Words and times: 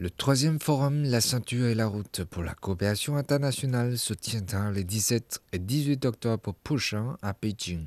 Le 0.00 0.10
troisième 0.10 0.60
forum 0.60 1.02
La 1.02 1.20
ceinture 1.20 1.66
et 1.66 1.74
la 1.74 1.88
route 1.88 2.22
pour 2.22 2.44
la 2.44 2.54
coopération 2.54 3.16
internationale 3.16 3.98
se 3.98 4.14
tiendra 4.14 4.70
les 4.70 4.84
17 4.84 5.40
et 5.52 5.58
18 5.58 6.04
octobre 6.04 6.54
prochains 6.62 7.16
à 7.20 7.34
Pékin. 7.34 7.80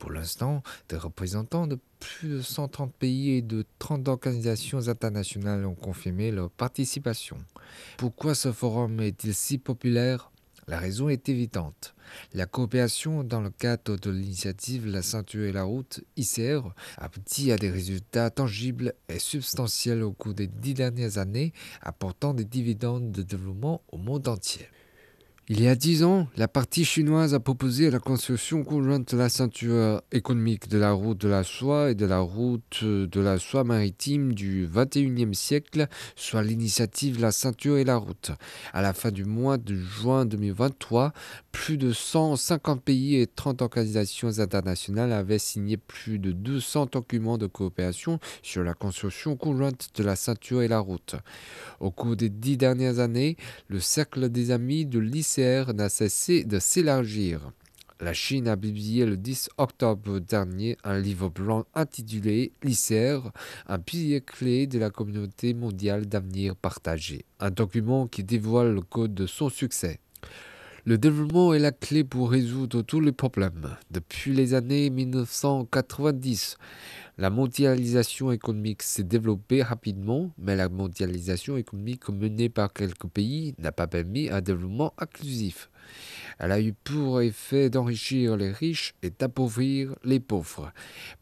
Pour 0.00 0.10
l'instant, 0.10 0.64
des 0.88 0.96
représentants 0.96 1.68
de 1.68 1.78
plus 2.00 2.30
de 2.30 2.40
130 2.42 2.92
pays 2.92 3.36
et 3.36 3.42
de 3.42 3.64
30 3.78 4.08
organisations 4.08 4.88
internationales 4.88 5.64
ont 5.64 5.76
confirmé 5.76 6.32
leur 6.32 6.50
participation. 6.50 7.38
Pourquoi 7.96 8.34
ce 8.34 8.50
forum 8.50 8.98
est-il 8.98 9.32
si 9.32 9.56
populaire? 9.58 10.31
La 10.68 10.78
raison 10.78 11.08
est 11.08 11.28
évidente. 11.28 11.94
La 12.34 12.46
coopération 12.46 13.24
dans 13.24 13.40
le 13.40 13.50
cadre 13.50 13.96
de 13.96 14.10
l'initiative 14.10 14.86
La 14.86 15.02
ceinture 15.02 15.44
et 15.44 15.52
la 15.52 15.64
route, 15.64 16.00
ICR, 16.16 16.60
aboutit 16.98 17.50
à 17.52 17.56
des 17.56 17.70
résultats 17.70 18.30
tangibles 18.30 18.94
et 19.08 19.18
substantiels 19.18 20.02
au 20.02 20.12
cours 20.12 20.34
des 20.34 20.46
dix 20.46 20.74
dernières 20.74 21.18
années, 21.18 21.52
apportant 21.80 22.32
des 22.34 22.44
dividendes 22.44 23.10
de 23.10 23.22
développement 23.22 23.82
au 23.90 23.96
monde 23.96 24.28
entier. 24.28 24.68
Il 25.48 25.60
y 25.60 25.66
a 25.66 25.74
dix 25.74 26.04
ans, 26.04 26.28
la 26.36 26.46
partie 26.46 26.84
chinoise 26.84 27.34
a 27.34 27.40
proposé 27.40 27.90
la 27.90 27.98
construction 27.98 28.62
conjointe 28.62 29.12
de 29.12 29.18
la 29.18 29.28
ceinture 29.28 30.00
économique 30.12 30.68
de 30.68 30.78
la 30.78 30.92
route 30.92 31.18
de 31.18 31.28
la 31.28 31.42
soie 31.42 31.90
et 31.90 31.96
de 31.96 32.06
la 32.06 32.20
route 32.20 32.84
de 32.84 33.20
la 33.20 33.40
soie 33.40 33.64
maritime 33.64 34.34
du 34.34 34.70
XXIe 34.72 35.34
siècle, 35.34 35.88
soit 36.14 36.44
l'initiative 36.44 37.20
La 37.20 37.32
ceinture 37.32 37.78
et 37.78 37.82
la 37.82 37.96
route. 37.96 38.30
À 38.72 38.82
la 38.82 38.92
fin 38.92 39.10
du 39.10 39.24
mois 39.24 39.58
de 39.58 39.74
juin 39.74 40.26
2023, 40.26 41.12
plus 41.50 41.76
de 41.76 41.92
150 41.92 42.80
pays 42.80 43.16
et 43.16 43.26
30 43.26 43.62
organisations 43.62 44.38
internationales 44.38 45.12
avaient 45.12 45.40
signé 45.40 45.76
plus 45.76 46.20
de 46.20 46.30
200 46.30 46.86
documents 46.92 47.36
de 47.36 47.48
coopération 47.48 48.20
sur 48.42 48.62
la 48.62 48.74
construction 48.74 49.36
conjointe 49.36 49.88
de 49.96 50.04
la 50.04 50.14
ceinture 50.14 50.62
et 50.62 50.68
la 50.68 50.78
route. 50.78 51.16
Au 51.80 51.90
cours 51.90 52.14
des 52.14 52.28
dix 52.28 52.56
dernières 52.56 53.00
années, 53.00 53.36
le 53.66 53.80
cercle 53.80 54.28
des 54.28 54.52
amis 54.52 54.86
de 54.86 55.00
l'ICR 55.36 55.72
n'a 55.74 55.88
cessé 55.88 56.44
de 56.44 56.58
s'élargir. 56.58 57.52
La 58.00 58.12
Chine 58.12 58.48
a 58.48 58.56
publié 58.56 59.06
le 59.06 59.16
10 59.16 59.50
octobre 59.58 60.18
dernier 60.18 60.76
un 60.82 60.98
livre 60.98 61.28
blanc 61.28 61.64
intitulé 61.74 62.52
L'ICR, 62.62 63.30
un 63.66 63.78
pilier 63.78 64.20
clé 64.20 64.66
de 64.66 64.78
la 64.78 64.90
communauté 64.90 65.54
mondiale 65.54 66.06
d'avenir 66.06 66.56
partagé, 66.56 67.24
un 67.38 67.50
document 67.50 68.08
qui 68.08 68.24
dévoile 68.24 68.74
le 68.74 68.82
code 68.82 69.14
de 69.14 69.26
son 69.26 69.48
succès. 69.48 70.00
Le 70.84 70.98
développement 70.98 71.54
est 71.54 71.60
la 71.60 71.70
clé 71.70 72.02
pour 72.02 72.32
résoudre 72.32 72.82
tous 72.82 72.98
les 72.98 73.12
problèmes. 73.12 73.76
Depuis 73.92 74.32
les 74.32 74.52
années 74.52 74.90
1990, 74.90 76.56
la 77.18 77.30
mondialisation 77.30 78.32
économique 78.32 78.82
s'est 78.82 79.04
développée 79.04 79.62
rapidement, 79.62 80.32
mais 80.38 80.56
la 80.56 80.68
mondialisation 80.68 81.56
économique 81.56 82.08
menée 82.08 82.48
par 82.48 82.72
quelques 82.72 83.06
pays 83.06 83.54
n'a 83.58 83.70
pas 83.70 83.86
permis 83.86 84.28
un 84.28 84.40
développement 84.40 84.92
inclusif. 84.98 85.70
Elle 86.38 86.52
a 86.52 86.60
eu 86.60 86.72
pour 86.72 87.20
effet 87.20 87.70
d'enrichir 87.70 88.36
les 88.36 88.50
riches 88.50 88.94
et 89.02 89.10
d'appauvrir 89.10 89.94
les 90.04 90.20
pauvres. 90.20 90.72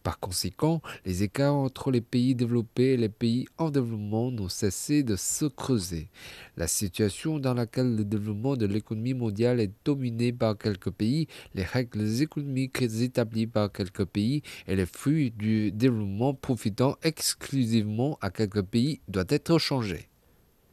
Par 0.03 0.19
conséquent, 0.19 0.83
les 1.05 1.23
écarts 1.23 1.55
entre 1.55 1.91
les 1.91 2.01
pays 2.01 2.35
développés 2.35 2.93
et 2.93 2.97
les 2.97 3.09
pays 3.09 3.47
en 3.59 3.71
développement 3.71 4.31
n'ont 4.31 4.49
cessé 4.49 5.03
de 5.03 5.17
se 5.17 5.45
creuser. 5.47 6.09
La 6.57 6.67
situation 6.67 7.39
dans 7.39 7.55
laquelle 7.55 7.97
le 7.97 8.05
développement 8.05 8.57
de 8.57 8.67
l'économie 8.67 9.15
mondiale 9.15 9.61
est 9.61 9.73
dominé 9.85 10.33
par 10.33 10.59
quelques 10.59 10.91
pays, 10.91 11.27
les 11.55 11.65
règles 11.65 12.23
économiques 12.23 12.83
établies 12.83 13.47
par 13.47 13.73
quelques 13.73 14.05
pays 14.05 14.43
et 14.67 14.77
les 14.77 14.87
fruits 14.87 15.31
du 15.31 15.73
développement 15.73 16.35
profitant 16.35 16.97
exclusivement 17.03 18.19
à 18.21 18.31
quelques 18.31 18.63
pays 18.63 19.01
doit 19.09 19.25
être 19.29 19.59
changés. 19.59 20.10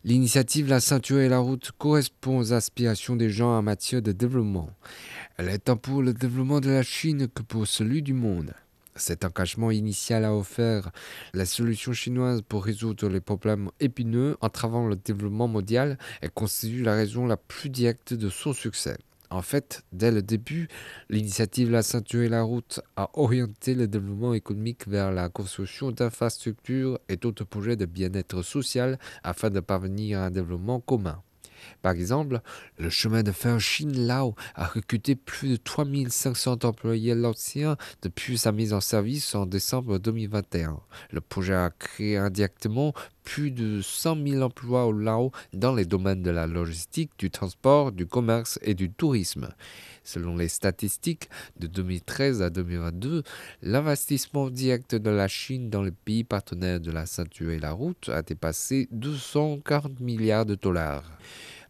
L'initiative 0.07 0.69
La 0.69 0.79
ceinture 0.79 1.19
et 1.19 1.28
la 1.28 1.40
route 1.40 1.73
correspond 1.78 2.38
aux 2.38 2.53
aspirations 2.53 3.18
des 3.18 3.29
gens 3.29 3.57
en 3.57 3.62
matière 3.62 4.01
de 4.01 4.13
développement. 4.13 4.69
Elle 5.35 5.50
est 5.50 5.57
tant 5.57 5.75
pour 5.75 6.01
le 6.01 6.13
développement 6.13 6.62
de 6.62 6.69
la 6.69 6.81
Chine 6.81 7.28
que 7.28 7.41
pour 7.41 7.68
celui 7.68 8.01
du 8.01 8.13
monde. 8.13 8.53
Cet 8.96 9.25
engagement 9.25 9.69
initial 9.69 10.23
a 10.23 10.34
offert 10.34 10.91
la 11.34 11.46
solution 11.46 11.91
chinoise 11.91 12.41
pour 12.41 12.63
résoudre 12.63 13.09
les 13.09 13.19
problèmes 13.19 13.69
épineux 13.81 14.38
entravant 14.40 14.88
le 14.88 14.96
développement 14.96 15.50
mondial 15.50 15.97
et 16.22 16.29
constitue 16.29 16.84
la 16.84 16.96
raison 16.96 17.25
la 17.25 17.35
plus 17.35 17.69
directe 17.69 18.13
de 18.13 18.29
son 18.29 18.53
succès. 18.53 18.96
En 19.30 19.42
fait, 19.42 19.84
dès 19.92 20.12
le 20.12 20.22
début, 20.22 20.70
l'initiative 21.10 21.70
La 21.70 21.84
ceinture 21.84 22.24
et 22.24 22.30
la 22.30 22.44
route 22.44 22.80
a 22.96 23.10
orienté 23.14 23.76
le 23.76 23.88
développement 23.88 24.34
économique 24.34 24.88
vers 24.88 25.12
la 25.12 25.28
construction 25.30 25.92
d'infrastructures 25.92 27.00
et 27.10 27.18
d'autres 27.18 27.44
projets 27.44 27.76
de 27.76 27.86
bien-être 27.86 28.42
social 28.42 28.98
afin 29.24 29.50
de 29.50 29.60
parvenir 29.60 30.20
à 30.20 30.26
un 30.28 30.32
développement 30.32 30.80
commun. 30.80 31.22
Par 31.81 31.94
exemple, 31.94 32.41
le 32.78 32.90
chemin 32.90 33.23
de 33.23 33.31
fer 33.31 33.59
Chine-Lao 33.59 34.35
a 34.56 34.66
recruté 34.66 35.16
plus 35.16 35.50
de 35.50 35.56
3500 35.56 36.59
employés 36.63 37.16
laotiens 37.16 37.78
depuis 38.01 38.38
sa 38.38 38.51
mise 38.51 38.73
en 38.73 38.81
service 38.81 39.35
en 39.35 39.45
décembre 39.45 40.00
2021. 40.00 40.79
Le 41.12 41.22
projet 41.22 41.56
a 41.56 41.69
créé 41.69 42.17
indirectement 42.17 42.94
plus 43.23 43.51
de 43.51 43.81
100 43.81 44.25
000 44.25 44.41
emplois 44.41 44.85
au 44.85 44.94
Lao 44.94 45.31
dans 45.53 45.75
les 45.75 45.85
domaines 45.85 46.23
de 46.23 46.31
la 46.31 46.47
logistique, 46.47 47.12
du 47.17 47.29
transport, 47.29 47.91
du 47.91 48.06
commerce 48.06 48.57
et 48.62 48.73
du 48.73 48.90
tourisme. 48.90 49.50
Selon 50.07 50.38
les 50.38 50.47
statistiques 50.47 51.29
de 51.59 51.68
2013 51.68 52.41
à 52.41 52.50
2022, 52.50 53.23
l'investissement 53.62 54.50
direct 54.50 54.95
de 54.95 55.09
la 55.09 55.28
Chine 55.28 55.69
dans 55.69 55.84
les 55.84 55.91
pays 55.91 56.23
partenaires 56.23 56.79
de 56.79 56.91
la 56.91 57.06
ceinture 57.06 57.51
et 57.51 57.59
la 57.59 57.73
route 57.73 58.07
a 58.07 58.22
dépassé 58.22 58.88
240 58.91 60.00
milliards 60.00 60.46
de 60.46 60.56
dollars. 60.56 61.03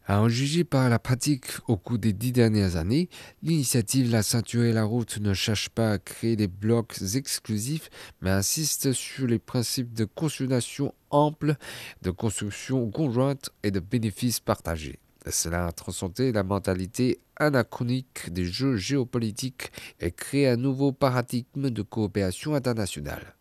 À 0.06 0.20
en 0.20 0.28
juger 0.28 0.62
par 0.62 0.88
la 0.88 1.00
pratique 1.00 1.46
au 1.66 1.76
cours 1.76 1.98
des 1.98 2.12
dix 2.12 2.30
dernières 2.30 2.76
années, 2.76 3.08
l'initiative 3.42 4.12
La 4.12 4.22
ceinture 4.22 4.62
et 4.62 4.72
la 4.72 4.84
route 4.84 5.18
ne 5.18 5.34
cherche 5.34 5.68
pas 5.68 5.94
à 5.94 5.98
créer 5.98 6.36
des 6.36 6.46
blocs 6.46 7.02
exclusifs, 7.16 7.90
mais 8.22 8.30
insiste 8.30 8.92
sur 8.92 9.26
les 9.26 9.40
principes 9.40 9.94
de 9.94 10.04
consultation 10.04 10.94
ample, 11.10 11.56
de 12.02 12.12
construction 12.12 12.88
conjointe 12.92 13.50
et 13.64 13.72
de 13.72 13.80
bénéfices 13.80 14.38
partagés. 14.38 15.00
Cela 15.30 15.66
a 15.66 15.72
transcendé 15.72 16.32
la 16.32 16.42
mentalité 16.42 17.20
anachronique 17.36 18.32
des 18.32 18.44
jeux 18.44 18.76
géopolitiques 18.76 19.70
et 20.00 20.10
créé 20.10 20.48
un 20.48 20.56
nouveau 20.56 20.92
paradigme 20.92 21.70
de 21.70 21.82
coopération 21.82 22.54
internationale. 22.54 23.34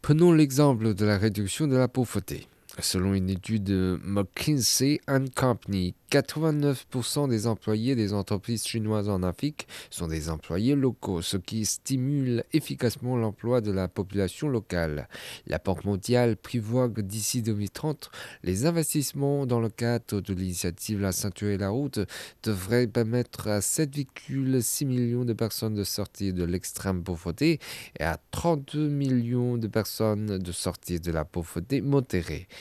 Prenons 0.00 0.32
l'exemple 0.32 0.94
de 0.94 1.04
la 1.04 1.18
réduction 1.18 1.66
de 1.66 1.76
la 1.76 1.88
pauvreté. 1.88 2.46
Selon 2.78 3.12
une 3.12 3.28
étude 3.28 3.64
de 3.64 4.00
McKinsey 4.02 4.98
Company, 5.34 5.94
89% 6.10 7.28
des 7.28 7.46
employés 7.46 7.94
des 7.94 8.14
entreprises 8.14 8.66
chinoises 8.66 9.10
en 9.10 9.22
Afrique 9.22 9.66
sont 9.90 10.08
des 10.08 10.30
employés 10.30 10.74
locaux, 10.74 11.20
ce 11.20 11.36
qui 11.36 11.66
stimule 11.66 12.44
efficacement 12.52 13.16
l'emploi 13.16 13.60
de 13.60 13.72
la 13.72 13.88
population 13.88 14.48
locale. 14.48 15.08
La 15.46 15.58
Banque 15.58 15.84
mondiale 15.84 16.36
prévoit 16.36 16.88
que 16.88 17.02
d'ici 17.02 17.42
2030, 17.42 18.10
les 18.42 18.64
investissements 18.64 19.44
dans 19.44 19.60
le 19.60 19.68
cadre 19.68 20.20
de 20.20 20.34
l'initiative 20.34 21.00
La 21.00 21.12
ceinture 21.12 21.48
et 21.48 21.58
la 21.58 21.68
route 21.68 22.00
devraient 22.42 22.86
permettre 22.86 23.48
à 23.48 23.60
7,6 23.60 24.86
millions 24.86 25.24
de 25.24 25.34
personnes 25.34 25.74
de 25.74 25.84
sortir 25.84 26.32
de 26.32 26.44
l'extrême 26.44 27.02
pauvreté 27.02 27.58
et 27.98 28.04
à 28.04 28.18
32 28.30 28.88
millions 28.88 29.58
de 29.58 29.66
personnes 29.66 30.38
de 30.38 30.52
sortir 30.52 31.00
de 31.00 31.12
la 31.12 31.24
pauvreté 31.24 31.80
modérée. 31.80 32.48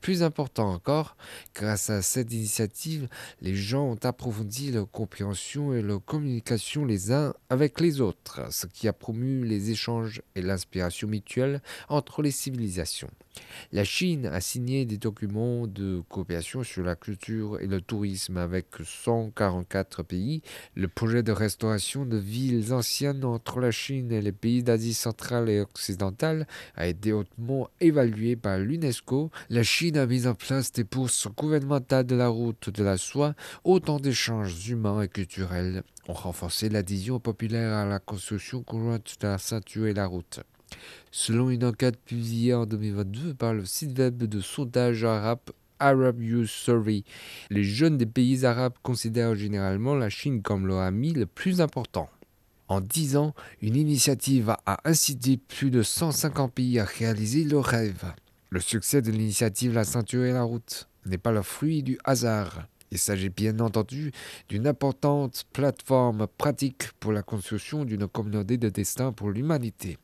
Plus 0.00 0.22
important 0.22 0.72
encore, 0.72 1.16
grâce 1.54 1.90
à 1.90 2.02
cette 2.02 2.32
initiative, 2.32 3.08
les 3.40 3.54
gens 3.54 3.84
ont 3.84 3.98
approfondi 4.02 4.70
leur 4.70 4.90
compréhension 4.90 5.74
et 5.74 5.82
leur 5.82 6.04
communication 6.04 6.84
les 6.84 7.12
uns 7.12 7.34
avec 7.50 7.80
les 7.80 8.00
autres, 8.00 8.52
ce 8.52 8.66
qui 8.66 8.86
a 8.86 8.92
promu 8.92 9.44
les 9.44 9.70
échanges 9.70 10.22
et 10.34 10.42
l'inspiration 10.42 11.08
mutuelle 11.08 11.60
entre 11.88 12.22
les 12.22 12.30
civilisations. 12.30 13.10
La 13.72 13.84
Chine 13.84 14.26
a 14.26 14.40
signé 14.40 14.84
des 14.84 14.96
documents 14.96 15.66
de 15.66 16.02
coopération 16.08 16.62
sur 16.62 16.82
la 16.82 16.96
culture 16.96 17.60
et 17.60 17.66
le 17.66 17.80
tourisme 17.80 18.36
avec 18.36 18.66
144 18.82 20.02
pays. 20.02 20.42
Le 20.74 20.88
projet 20.88 21.22
de 21.22 21.32
restauration 21.32 22.06
de 22.06 22.16
villes 22.16 22.72
anciennes 22.72 23.24
entre 23.24 23.60
la 23.60 23.70
Chine 23.70 24.12
et 24.12 24.22
les 24.22 24.32
pays 24.32 24.62
d'Asie 24.62 24.94
centrale 24.94 25.48
et 25.50 25.60
occidentale 25.60 26.46
a 26.76 26.86
été 26.86 27.12
hautement 27.12 27.68
évalué 27.80 28.36
par 28.36 28.58
l'UNESCO. 28.58 29.30
La 29.50 29.62
Chine 29.88 29.96
a 29.96 30.06
mis 30.06 30.26
en 30.26 30.34
place 30.34 30.70
des 30.70 30.84
bourses 30.84 31.28
gouvernementales 31.34 32.04
de 32.04 32.14
la 32.14 32.28
route 32.28 32.68
de 32.68 32.84
la 32.84 32.98
soie. 32.98 33.34
Autant 33.64 33.98
d'échanges 33.98 34.68
humains 34.68 35.00
et 35.00 35.08
culturels 35.08 35.82
ont 36.08 36.12
renforcé 36.12 36.68
l'adhésion 36.68 37.20
populaire 37.20 37.72
à 37.72 37.86
la 37.86 37.98
construction 37.98 38.62
conjointe 38.62 39.16
de 39.18 39.28
la 39.28 39.38
ceinture 39.38 39.86
et 39.86 39.94
la 39.94 40.04
route. 40.04 40.40
Selon 41.10 41.48
une 41.48 41.64
enquête 41.64 41.98
publiée 42.04 42.52
en 42.52 42.66
2022 42.66 43.32
par 43.32 43.54
le 43.54 43.64
site 43.64 43.98
web 43.98 44.24
de 44.24 44.40
sondage 44.42 45.04
arabe 45.04 45.40
Arab 45.78 46.20
Youth 46.20 46.48
Survey. 46.48 47.04
Les 47.48 47.64
jeunes 47.64 47.96
des 47.96 48.04
pays 48.04 48.44
arabes 48.44 48.76
considèrent 48.82 49.36
généralement 49.36 49.94
la 49.94 50.10
Chine 50.10 50.42
comme 50.42 50.66
leur 50.66 50.80
ami 50.80 51.14
le 51.14 51.24
plus 51.24 51.62
important. 51.62 52.10
En 52.68 52.82
10 52.82 53.16
ans, 53.16 53.34
une 53.62 53.76
initiative 53.76 54.54
a 54.66 54.80
incité 54.84 55.38
plus 55.38 55.70
de 55.70 55.82
150 55.82 56.52
pays 56.52 56.78
à 56.78 56.84
réaliser 56.84 57.44
leurs 57.44 57.64
rêves. 57.64 58.12
Le 58.50 58.60
succès 58.60 59.02
de 59.02 59.10
l'initiative 59.10 59.74
La 59.74 59.84
ceinture 59.84 60.24
et 60.24 60.32
la 60.32 60.42
route 60.42 60.88
n'est 61.04 61.18
pas 61.18 61.32
le 61.32 61.42
fruit 61.42 61.82
du 61.82 61.98
hasard. 62.04 62.66
Il 62.90 62.96
s'agit 62.96 63.28
bien 63.28 63.60
entendu 63.60 64.10
d'une 64.48 64.66
importante 64.66 65.44
plateforme 65.52 66.26
pratique 66.38 66.92
pour 66.98 67.12
la 67.12 67.22
construction 67.22 67.84
d'une 67.84 68.08
communauté 68.08 68.56
de 68.56 68.70
destin 68.70 69.12
pour 69.12 69.28
l'humanité. 69.28 69.98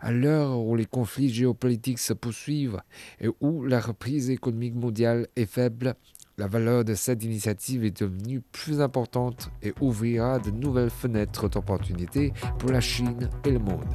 À 0.00 0.12
l'heure 0.12 0.60
où 0.60 0.76
les 0.76 0.84
conflits 0.84 1.30
géopolitiques 1.30 1.98
se 1.98 2.12
poursuivent 2.12 2.82
et 3.22 3.30
où 3.40 3.64
la 3.64 3.80
reprise 3.80 4.28
économique 4.28 4.74
mondiale 4.74 5.26
est 5.36 5.50
faible, 5.50 5.94
la 6.36 6.46
valeur 6.46 6.84
de 6.84 6.94
cette 6.94 7.24
initiative 7.24 7.84
est 7.84 8.02
devenue 8.02 8.42
plus 8.52 8.82
importante 8.82 9.50
et 9.62 9.72
ouvrira 9.80 10.38
de 10.38 10.50
nouvelles 10.50 10.90
fenêtres 10.90 11.48
d'opportunités 11.48 12.34
pour 12.58 12.70
la 12.70 12.82
Chine 12.82 13.30
et 13.46 13.50
le 13.50 13.58
monde. 13.58 13.94